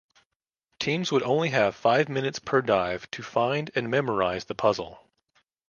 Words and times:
Teams 0.79 1.11
would 1.11 1.21
only 1.21 1.49
have 1.49 1.75
five 1.75 2.09
minutes 2.09 2.39
per 2.39 2.63
dive 2.63 3.07
to 3.11 3.21
find 3.21 3.69
and 3.75 3.91
memorize 3.91 4.45
the 4.45 4.55
puzzle. 4.55 4.99